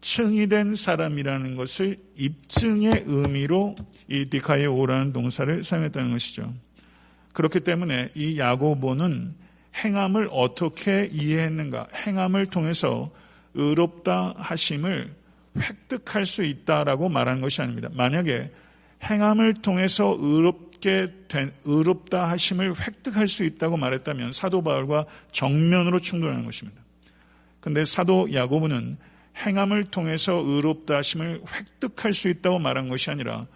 [0.00, 3.74] 층이 된 사람이라는 것을 입증의 의미로
[4.08, 6.52] 이 디카에 오라는 동사를 사용했다는 것이죠.
[7.32, 9.34] 그렇기 때문에 이 야고보는
[9.76, 11.88] 행함을 어떻게 이해했는가?
[12.06, 13.10] 행함을 통해서
[13.54, 15.14] 의롭다 하심을
[15.58, 17.88] 획득할 수 있다라고 말하는 것이 아닙니다.
[17.92, 18.50] 만약에
[19.02, 26.80] 행함을 통해서 의롭게 된 의롭다 하심을 획득할 수 있다고 말했다면 사도 바울과 정면으로 충돌하는 것입니다.
[27.60, 28.98] 근데 사도 야고보는
[29.36, 33.46] 행함을 통해서 의롭다 하심을 획득할 수 있다고 말한 것이 아니라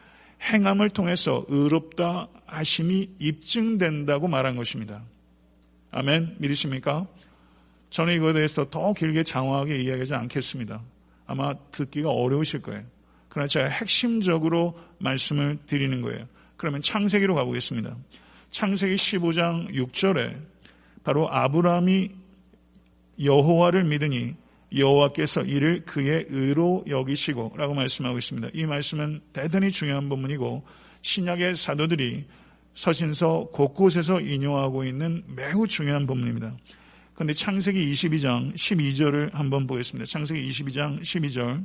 [0.42, 5.02] 행함을 통해서 의롭다 하심이 입증된다고 말한 것입니다.
[5.90, 6.36] 아멘.
[6.38, 7.06] 믿으십니까?
[7.90, 10.82] 저는 이거에 대해서 더 길게 장황하게 이야기하지 않겠습니다.
[11.26, 12.82] 아마 듣기가 어려우실 거예요.
[13.28, 16.26] 그러나 제가 핵심적으로 말씀을 드리는 거예요.
[16.56, 17.96] 그러면 창세기로 가보겠습니다.
[18.50, 20.40] 창세기 15장 6절에
[21.02, 22.10] 바로 아브라함이
[23.22, 24.34] 여호와를 믿으니
[24.76, 28.48] 여호와께서 이를 그의 의로 여기시고 라고 말씀하고 있습니다.
[28.54, 30.64] 이 말씀은 대단히 중요한 부분이고
[31.04, 32.24] 신약의 사도들이
[32.74, 36.56] 서신서 곳곳에서 인용하고 있는 매우 중요한 부분입니다.
[37.12, 40.06] 그런데 창세기 22장 12절을 한번 보겠습니다.
[40.10, 41.64] 창세기 22장 12절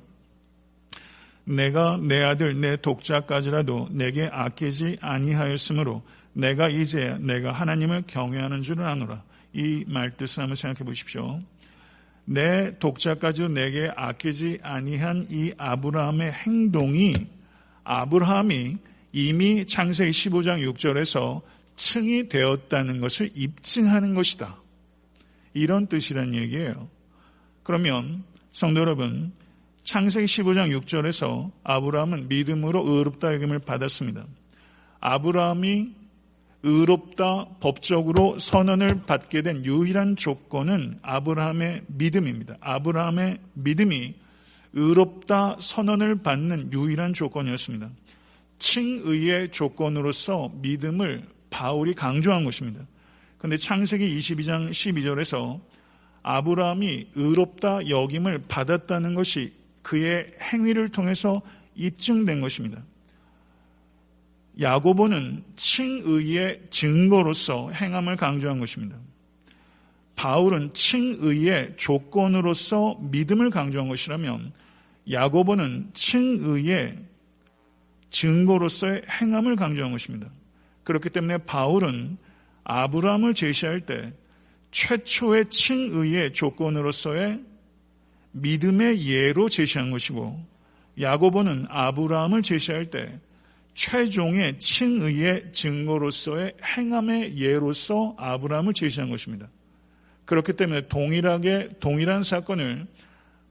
[1.46, 9.24] 내가 내 아들 내 독자까지라도 내게 아끼지 아니하였으므로 내가 이제 내가 하나님을 경외하는 줄을 아노라.
[9.54, 11.42] 이 말 뜻을 한번 생각해 보십시오.
[12.26, 17.16] 내 독자까지도 내게 아끼지 아니한 이 아브라함의 행동이
[17.86, 18.78] 아브라함이
[19.12, 21.42] 이미 창세기 15장 6절에서
[21.76, 24.58] 층이 되었다는 것을 입증하는 것이다.
[25.54, 26.90] 이런 뜻이란 얘기예요.
[27.64, 29.32] 그러면 성도 여러분,
[29.84, 34.26] 창세기 15장 6절에서 아브라함은 믿음으로 의롭다 여김을 받았습니다.
[35.00, 35.96] 아브라함이
[36.62, 42.58] 의롭다 법적으로 선언을 받게 된 유일한 조건은 아브라함의 믿음입니다.
[42.60, 44.16] 아브라함의 믿음이
[44.74, 47.90] 의롭다 선언을 받는 유일한 조건이었습니다.
[48.60, 52.86] 칭의의 조건으로서 믿음을 바울이 강조한 것입니다.
[53.38, 55.60] 그런데 창세기 22장 12절에서
[56.22, 61.42] 아브라함이 의롭다 여김을 받았다는 것이 그의 행위를 통해서
[61.76, 62.84] 입증된 것입니다.
[64.60, 68.98] 야고보는 칭의의 증거로서 행함을 강조한 것입니다.
[70.16, 74.52] 바울은 칭의의 조건으로서 믿음을 강조한 것이라면
[75.10, 76.98] 야고보는 칭의의
[78.10, 80.28] 증거로서의 행함을 강조한 것입니다.
[80.84, 82.18] 그렇기 때문에 바울은
[82.64, 84.14] 아브라함을 제시할 때
[84.72, 87.42] 최초의 칭의의 조건으로서의
[88.32, 90.40] 믿음의 예로 제시한 것이고
[91.00, 93.20] 야고보는 아브라함을 제시할 때
[93.74, 99.48] 최종의 칭의의 증거로서의 행함의 예로서 아브라함을 제시한 것입니다.
[100.26, 102.88] 그렇기 때문에 동일하게 동일한 사건을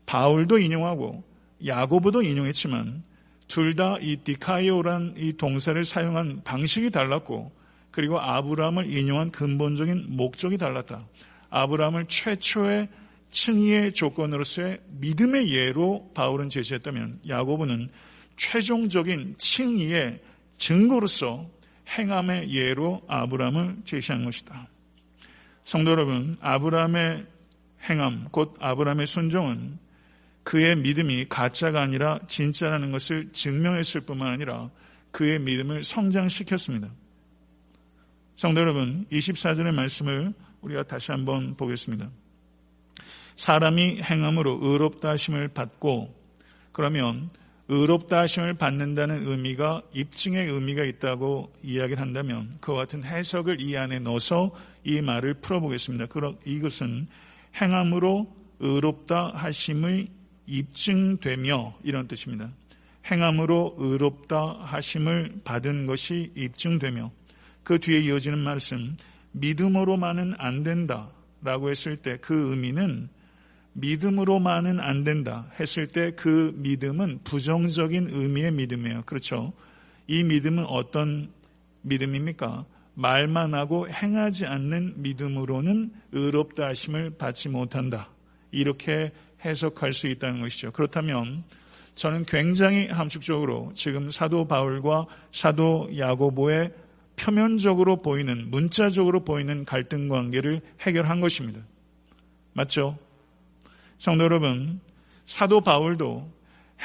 [0.06, 1.24] 바울도 인용하고
[1.66, 3.02] 야고보도 인용했지만
[3.48, 7.50] 둘 다 이 디카이오란 이 동사를 사용한 방식이 달랐고
[7.90, 11.06] 그리고 아브라함을 인용한 근본적인 목적이 달랐다.
[11.50, 12.88] 아브라함을 최초의
[13.30, 17.88] 칭의의 조건으로서의 믿음의 예로 바울은 제시했다면 야고보는
[18.36, 20.20] 최종적인 칭의의
[20.56, 21.48] 증거로서
[21.88, 24.68] 행함의 예로 아브라함을 제시한 것이다.
[25.64, 27.26] 성도 여러분, 아브라함의
[27.88, 29.78] 행함, 곧 아브라함의 순종은
[30.48, 34.70] 그의 믿음이 가짜가 아니라 진짜라는 것을 증명했을 뿐만 아니라
[35.10, 36.88] 그의 믿음을 성장시켰습니다.
[38.34, 40.32] 성도 여러분, 24절의 말씀을
[40.62, 42.08] 우리가 다시 한번 보겠습니다.
[43.36, 46.14] 사람이 행함으로 의롭다 하심을 받고
[46.72, 47.28] 그러면
[47.68, 54.52] 의롭다 하심을 받는다는 의미가 입증의 의미가 있다고 이야기를 한다면 그와 같은 해석을 이 안에 넣어서
[54.82, 56.06] 이 말을 풀어보겠습니다.
[56.46, 57.06] 이것은
[57.60, 60.16] 행함으로 의롭다 하심의
[60.48, 62.50] 입증되며 이런 뜻입니다.
[63.06, 67.10] 행함으로 의롭다 하심을 받은 것이 입증되며
[67.62, 68.96] 그 뒤에 이어지는 말씀
[69.32, 71.10] 믿음으로만은 안 된다
[71.42, 73.08] 라고 했을 때 그 의미는
[73.74, 79.02] 믿음으로만은 안 된다 했을 때 그 믿음은 부정적인 의미의 믿음이에요.
[79.04, 79.52] 그렇죠?
[80.06, 81.30] 이 믿음은 어떤
[81.82, 82.64] 믿음입니까?
[82.94, 88.08] 말만 하고 행하지 않는 믿음으로는 의롭다 하심을 받지 못한다.
[88.50, 89.12] 이렇게
[89.44, 90.72] 해석할 수 있다는 것이죠.
[90.72, 91.44] 그렇다면
[91.94, 96.72] 저는 굉장히 함축적으로 지금 사도 바울과 사도 야고보의
[97.16, 101.60] 표면적으로 보이는 문자적으로 보이는 갈등 관계를 해결한 것입니다.
[102.52, 102.96] 맞죠?
[103.98, 104.80] 성도 여러분,
[105.26, 106.32] 사도 바울도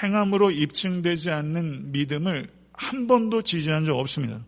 [0.01, 4.43] 행함으로 입증되지 않는 믿음을 한 번도 지지한 적 없습니다.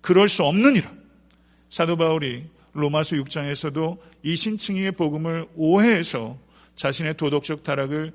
[0.00, 0.92] 그럴 수 없느니라.
[1.70, 6.36] 사도 바울이 로마서 6장에서도 이 신층이의 복음을 오해해서
[6.76, 8.12] 자신의 도덕적 타락을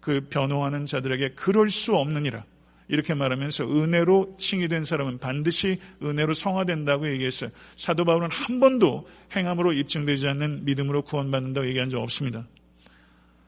[0.00, 2.44] 그 변호하는 자들에게 그럴 수 없느니라.
[2.88, 7.50] 이렇게 말하면서 은혜로 칭의된 사람은 반드시 은혜로 성화된다고 얘기했어요.
[7.76, 12.46] 사도 바울은 한 번도 행함으로 입증되지 않는 믿음으로 구원받는다고 얘기한 적 없습니다.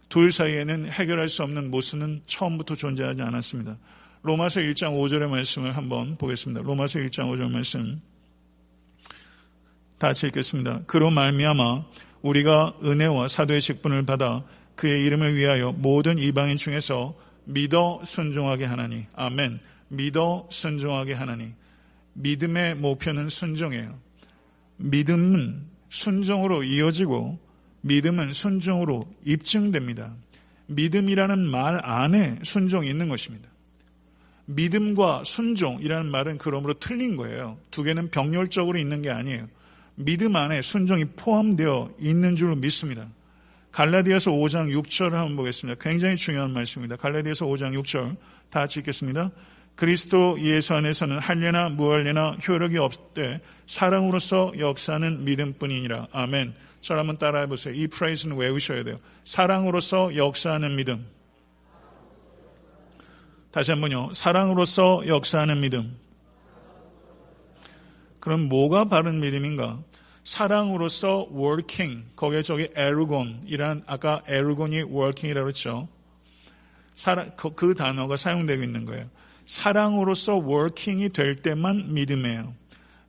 [0.08, 3.76] 둘 사이에는 해결할 수 없는 모순은 처음부터 존재하지 않았습니다.
[4.22, 6.62] 로마서 1장 5절의 말씀을 한번 보겠습니다.
[6.62, 8.00] 로마서 1장 5절 말씀.
[9.98, 10.82] 다시 읽겠습니다.
[10.86, 11.84] 그로 말미암아
[12.24, 14.44] 우리가 은혜와 사도의 직분을 받아
[14.76, 19.60] 그의 이름을 위하여 모든 이방인 중에서 믿어 순종하게 하나니 아멘.
[19.88, 21.52] 믿어 순종하게 하나니
[22.14, 23.98] 믿음의 목표는 순종이에요.
[24.78, 27.38] 믿음은 순종으로 이어지고
[27.82, 30.14] 믿음은 순종으로 입증됩니다.
[30.66, 33.50] 믿음이라는 말 안에 순종이 있는 것입니다.
[34.46, 37.58] 믿음과 순종이라는 말은 그러므로 틀린 거예요.
[37.70, 39.46] 두 개는 병렬적으로 있는 게 아니에요.
[39.96, 43.08] 믿음 안에 순종이 포함되어 있는 줄로 믿습니다.
[43.72, 45.82] 갈라디아서 5장 6절을 한번 보겠습니다.
[45.82, 46.96] 굉장히 중요한 말씀입니다.
[46.96, 48.16] 갈라디아서 5장 6절
[48.50, 49.30] 다 같이 읽겠습니다.
[49.74, 56.08] 그리스도 예수 안에서는 할례나 무할례나 효력이 없되 사랑으로서 역사는 믿음뿐이니라.
[56.12, 56.54] 아멘.
[56.80, 57.74] 저를 한번 따라해 보세요.
[57.74, 59.00] 이 프레이즈는 외우셔야 돼요.
[59.24, 61.04] 사랑으로서 역사하는 믿음.
[63.50, 64.12] 다시 한번요.
[64.12, 65.96] 사랑으로서 역사하는 믿음.
[68.24, 69.80] 그럼 뭐가 바른 믿음인가?
[70.24, 75.88] 사랑으로서 working, 거기에 저기 에르곤이란 아까 에르곤이 working이라고 했죠.
[77.36, 79.10] 그, 그 단어가 사용되고 있는 거예요.
[79.44, 82.54] 사랑으로서 working이 될 때만 믿음이에요.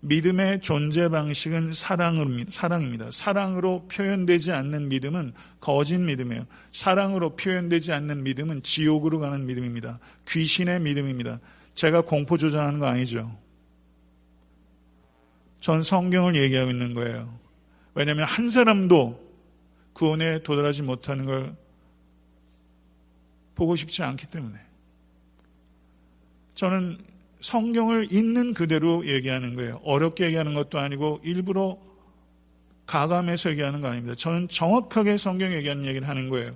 [0.01, 3.10] 믿음의 존재 방식은 사랑입니다.
[3.10, 6.45] 사랑으로 표현되지 않는 믿음은 거짓 믿음이에요.
[6.73, 9.97] 사랑으로 표현되지 않는 믿음은 지옥으로 가는 믿음입니다.
[10.28, 11.39] 귀신의 믿음입니다.
[11.73, 13.44] 제가 공포 조장하는 거 아니죠.
[15.65, 17.39] 전 성경을 얘기하고 있는 거예요.
[17.95, 19.19] 왜냐하면 한 사람도
[19.93, 21.56] 구원에 도달하지 못하는 걸
[23.56, 24.60] 보고 싶지 않기 때문에.
[26.54, 26.99] 저는
[27.41, 29.82] 성경을 있는 그대로 얘기하는 거예요.
[29.84, 31.80] 어렵게 얘기하는 것도 아니고 일부러
[32.86, 34.13] 가감해서 얘기하는 거 아닙니다.
[34.13, 36.56] 저는 정확하게 성경 얘기하는 얘기를 하는 거예요.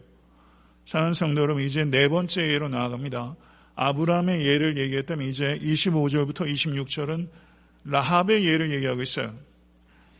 [0.86, 3.36] 사는 성도 여러분, 이제 네 번째 예로 나아갑니다.
[3.74, 7.28] 아브라함의 예를 얘기했다면 이제 25절부터 26절은
[7.90, 9.34] 라합의 예를 얘기하고 있어요.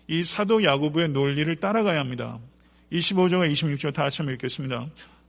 [0.08, 2.40] 이 사도 야구부의 논리를 따라가야 합니다.
[2.92, 4.88] 25절과 26절 다 같이 읽겠습니다.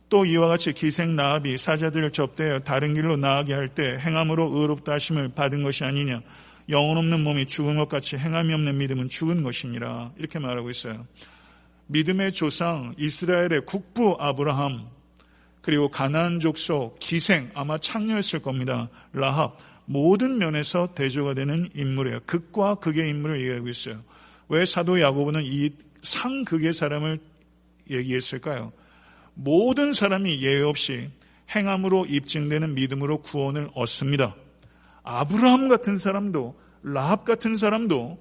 [0.09, 5.35] 또 이와 같이 기생 라합이 사자들을 접대하여 다른 길로 나가게 할 때 행함으로 의롭다 하심을
[5.35, 6.23] 받은 것이 아니냐.
[6.69, 10.13] 영혼 없는 몸이 죽은 것 같이 행함이 없는 믿음은 죽은 것이니라.
[10.17, 11.07] 이렇게 말하고 있어요.
[11.87, 14.89] 믿음의 조상 이스라엘의 국부 아브라함
[15.61, 18.89] 그리고 가나안 족속 기생 아마 창녀였을 겁니다.
[19.13, 19.59] 라합
[19.91, 22.21] 모든 면에서 대조가 되는 인물이에요.
[22.25, 24.01] 극과 극의 인물을 얘기하고 있어요.
[24.49, 25.71] 왜 사도 야고보는 이
[26.03, 27.19] 상극의 사람을
[27.91, 28.73] 얘기했을까요?
[29.35, 31.11] 모든 사람이 예외 없이
[31.53, 34.37] 행함으로 입증되는 믿음으로 구원을 얻습니다.
[35.03, 38.17] 아브라함 같은 사람도 라합 같은 사람도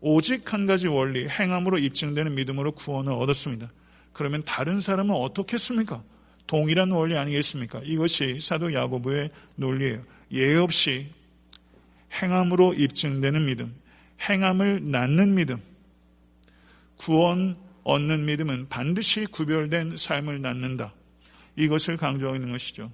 [0.00, 3.72] 오직 한 가지 원리 행함으로 입증되는 믿음으로 구원을 얻었습니다.
[4.12, 6.02] 그러면 다른 사람은 어떻겠습니까?
[6.50, 7.80] 동일한 원리 아니겠습니까?
[7.84, 10.02] 이것이 사도 야고보의 논리예요.
[10.32, 11.06] 예 없이
[12.20, 13.72] 행함으로 입증되는 믿음,
[14.28, 15.58] 행함을 낳는 믿음,
[16.96, 20.92] 구원 얻는 믿음은 반드시 구별된 삶을 낳는다.
[21.54, 22.90] 이것을 강조하고 있는 것이죠.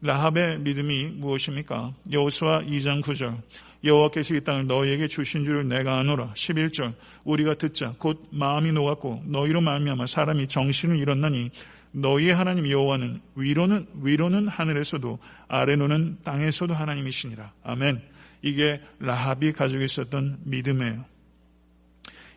[0.00, 1.92] 라합의 믿음이 무엇입니까?
[2.10, 3.42] 여호수아 2장 9절.
[3.84, 6.32] 여호와께서 이 땅을 너희에게 주신 줄을 내가 아노라.
[6.34, 6.94] 11절.
[7.24, 11.50] 우리가 듣자 곧 마음이 녹았고 너희로 말미암아 사람이 정신을 잃었나니
[11.92, 17.52] 너희의 하나님 여호와는 위로는 위로는 하늘에서도 아래로는 땅에서도 하나님이시니라.
[17.62, 18.02] 아멘.
[18.40, 21.04] 이게 라합이 가지고 있었던 믿음이에요.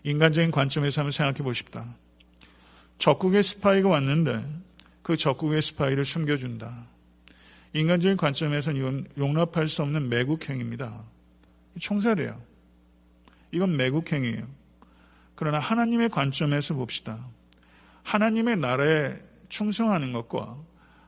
[0.03, 1.95] 인간적인 관점에서 한번 생각해 보십다.
[2.99, 4.45] 적국의 스파이가 왔는데
[5.01, 6.85] 그 적국의 스파이를 숨겨준다.
[7.73, 11.03] 인간적인 관점에서는 이건 용납할 수 없는 매국행입니다.
[11.79, 12.41] 총살이에요.
[13.51, 14.47] 이건 매국행이에요.
[15.35, 17.19] 그러나 하나님의 관점에서 봅시다.
[18.03, 19.15] 하나님의 나라에
[19.49, 20.57] 충성하는 것과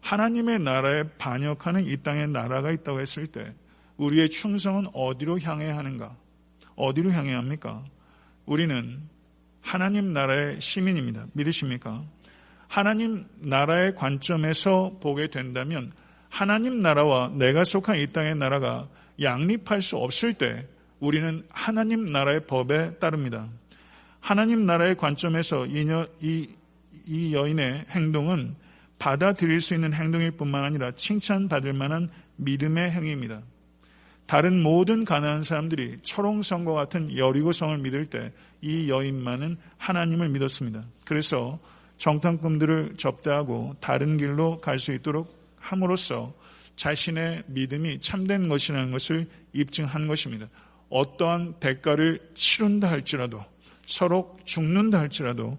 [0.01, 3.53] 하나님의 나라에 반역하는 이 땅의 나라가 있다고 했을 때
[3.97, 6.15] 우리의 충성은 어디로 향해야 하는가?
[6.75, 7.83] 어디로 향해야 합니까?
[8.45, 9.01] 우리는
[9.61, 11.25] 하나님 나라의 시민입니다.
[11.33, 12.05] 믿으십니까?
[12.67, 15.91] 하나님 나라의 관점에서 보게 된다면
[16.29, 18.87] 하나님 나라와 내가 속한 이 땅의 나라가
[19.21, 20.67] 양립할 수 없을 때
[20.99, 23.47] 우리는 하나님 나라의 법에 따릅니다.
[24.19, 26.47] 하나님 나라의 관점에서 이,
[27.07, 28.55] 이이 여인의 행동은
[28.99, 33.41] 받아들일 수 있는 행동일 뿐만 아니라 칭찬받을 만한 믿음의 행위입니다.
[34.25, 38.31] 다른 모든 가난한 사람들이 철옹성과 같은 여리고성을 믿을 때
[38.61, 40.85] 이 여인만은 하나님을 믿었습니다.
[41.05, 41.59] 그래서
[41.97, 46.33] 정탐꾼들을 접대하고 다른 길로 갈 수 있도록 함으로써
[46.75, 50.47] 자신의 믿음이 참된 것이라는 것을 입증한 것입니다.
[50.89, 53.43] 어떠한 대가를 치른다 할지라도
[53.85, 55.57] 서로 죽는다 할지라도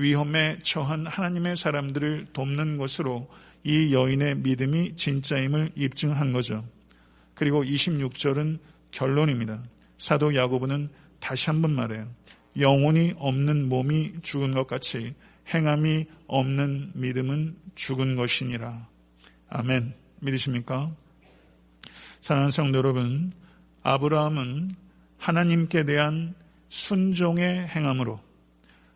[0.00, 3.28] 위험에 처한 하나님의 사람들을 돕는 것으로
[3.64, 6.64] 이 여인의 믿음이 진짜임을 입증한 거죠.
[7.34, 8.58] 그리고 26절은
[8.90, 9.62] 결론입니다.
[9.98, 10.88] 사도 야고보는
[11.20, 12.08] 다시 한번 말해요.
[12.58, 15.14] 영혼이 없는 몸이 죽은 것 같이
[15.52, 18.88] 행함이 없는 믿음은 죽은 것이니라.
[19.48, 19.94] 아멘.
[20.20, 20.94] 믿으십니까?
[22.20, 23.32] 사랑하는 성도 여러분,
[23.82, 24.74] 아브라함은
[25.18, 26.34] 하나님께 대한
[26.68, 28.20] 순종의 행함으로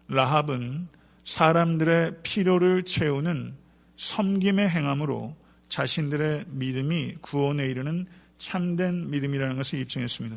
[0.09, 0.89] 라합은
[1.25, 3.55] 사람들의 필요를 채우는
[3.97, 5.37] 섬김의 행함으로
[5.69, 10.37] 자신들의 믿음이 구원에 이르는 참된 믿음이라는 것을 입증했습니다.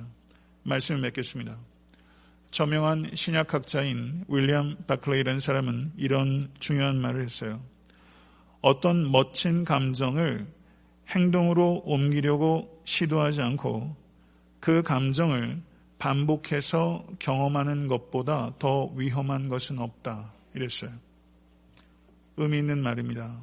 [0.64, 1.58] 말씀을 맺겠습니다.
[2.52, 7.62] 저명한 신약학자인 윌리엄 바클레이라는 사람은 이런 중요한 말을 했어요.
[8.62, 10.48] 어떤 멋진 감정을
[11.10, 13.96] 행동으로 옮기려고 시도하지 않고
[14.60, 15.62] 그 감정을
[16.00, 20.32] 반복해서 경험하는 것보다 더 위험한 것은 없다.
[20.54, 20.92] 이랬어요.
[22.38, 23.42] 의미 있는 말입니다.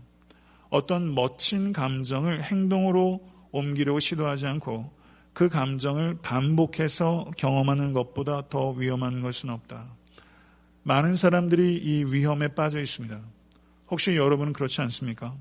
[0.70, 4.90] 어떤 멋진 감정을 행동으로 옮기려고 시도하지 않고
[5.32, 9.86] 그 감정을 반복해서 경험하는 것보다 더 위험한 것은 없다.
[10.84, 13.20] 많은 사람들이 이 위험에 빠져 있습니다.
[13.90, 15.34] 혹시 여러분은 그렇지 않습니까?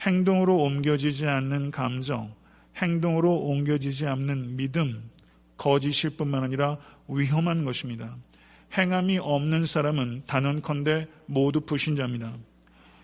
[0.00, 2.34] 행동으로 옮겨지지 않는 감정,
[2.76, 5.10] 행동으로 옮겨지지 않는 믿음,
[5.60, 8.16] 거짓일 뿐만 아니라 위험한 것입니다.
[8.72, 12.34] 행함이 없는 사람은 단언컨대 모두 불신자입니다.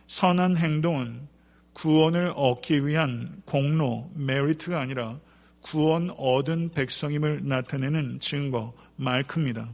[0.06, 1.28] 선한 행동은
[1.74, 5.18] 구원을 얻기 위한 공로, 메리트가 아니라
[5.60, 9.68] 구원 얻은 백성임을 나타내는 증거, 말크입니다.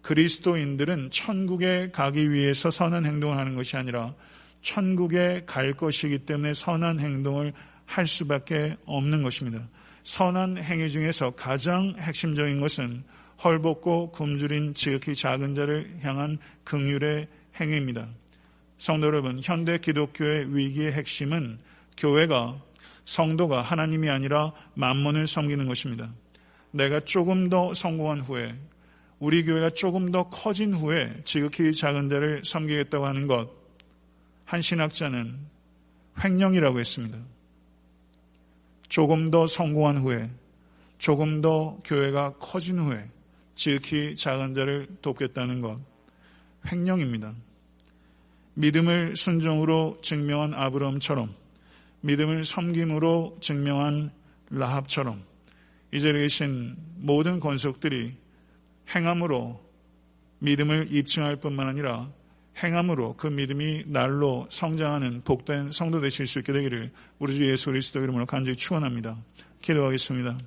[0.00, 4.14] 그리스도인들은 천국에 가기 위해서 선한 행동을 하는 것이 아니라
[4.62, 7.52] 천국에 갈 것이기 때문에 선한 행동을
[7.84, 9.68] 할 수밖에 없는 것입니다.
[10.04, 13.02] 선한 행위 중에서 가장 핵심적인 것은
[13.42, 17.26] 헐벗고 굶주린 지극히 작은 자를 향한 긍휼의
[17.60, 18.08] 행위입니다.
[18.78, 21.58] 성도 여러분, 현대 기독교의 위기의 핵심은
[21.96, 22.60] 교회가
[23.04, 26.12] 성도가 하나님이 아니라 만문을 섬기는 것입니다.
[26.70, 28.54] 내가 조금 더 성공한 후에
[29.18, 33.50] 우리 교회가 조금 더 커진 후에 지극히 작은 자를 섬기겠다고 하는 것,
[34.44, 35.38] 한 신학자는
[36.22, 37.18] 횡령이라고 했습니다.
[38.94, 40.30] 조금 더 성공한 후에,
[40.98, 43.10] 조금 더 교회가 커진 후에
[43.56, 45.80] 지극히 작은 자를 돕겠다는 것,
[46.70, 47.34] 횡령입니다.
[48.54, 51.34] 믿음을 순종으로 증명한 아브라함처럼
[52.02, 54.12] 믿음을 섬김으로 증명한
[54.50, 55.24] 라합처럼
[55.92, 58.14] 이 자리에 계신 모든 권속들이
[58.94, 59.60] 행함으로
[60.38, 62.12] 믿음을 입증할 뿐만 아니라
[62.62, 68.00] 행함으로 그 믿음이 날로 성장하는 복된 성도 되실 수 있게 되기를 우리 주 예수 그리스도
[68.00, 69.16] 이름으로 간절히 축원합니다.
[69.60, 70.38] 기도하겠습니다.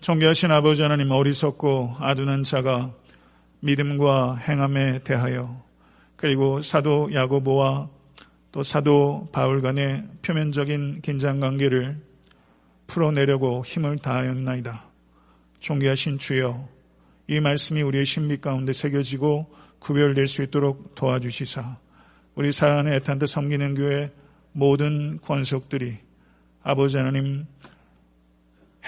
[0.00, 2.92] 존귀하신 아버지 하나님 어리석고 아둔한 자가
[3.60, 5.62] 믿음과 행함에 대하여
[6.16, 7.88] 그리고 사도 야고보와
[8.52, 12.00] 또 사도 바울 간의 표면적인 긴장 관계를
[12.86, 14.84] 풀어내려고 힘을 다하였나이다.
[15.60, 16.68] 존귀하신 주여
[17.28, 21.78] 이 말씀이 우리의 신비 가운데 새겨지고 구별될 수 있도록 도와주시사
[22.34, 24.10] 우리 사안의 애탄듯 섬기는 교회
[24.52, 25.98] 모든 권속들이
[26.62, 27.46] 아버지 하나님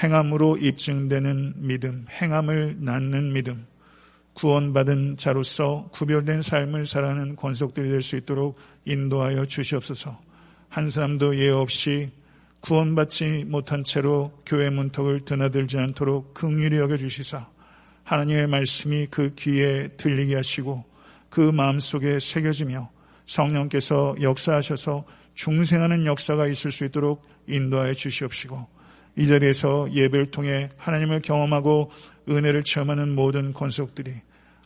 [0.02, 3.66] 행함으로 입증되는 믿음, 행함을 낳는 믿음,
[4.34, 10.18] 구원받은 자로서 구별된 삶을 살아가는 권속들이 될 수 있도록 인도하여 주시옵소서.
[10.68, 12.10] 한 사람도 예 없이
[12.60, 17.48] 구원받지 못한 채로 교회 문턱을 드나들지 않도록 긍휼히 여겨 주시사
[18.10, 20.84] 하나님의 말씀이 그 귀에 들리게 하시고
[21.28, 22.90] 그 마음속에 새겨지며
[23.24, 25.04] 성령께서 역사하셔서
[25.34, 28.66] 중생하는 역사가 있을 수 있도록 인도하여 주시옵시고
[29.16, 31.92] 이 자리에서 예배를 통해 하나님을 경험하고
[32.28, 34.12] 은혜를 체험하는 모든 권속들이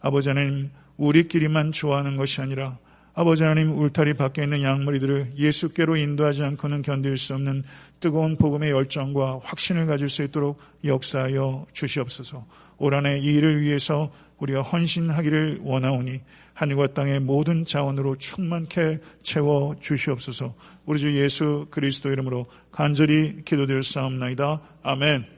[0.01, 2.78] 아버지 하나님 우리끼리만 좋아하는 것이 아니라
[3.12, 7.62] 아버지 하나님 울타리 밖에 있는 양머리들을 예수께로 인도하지 않고는 견딜 수 없는
[8.01, 12.47] 뜨거운 복음의 열정과 확신을 가질 수 있도록 역사하여 주시옵소서.
[12.79, 16.20] 올 한해 이 일을 위해서 우리가 헌신하기를 원하오니
[16.55, 20.55] 하늘과 땅의 모든 자원으로 충만케 채워 주시옵소서.
[20.87, 24.61] 우리 주 예수 그리스도 이름으로 간절히 기도드릴 사옵나이다.
[24.83, 25.34] 아멘.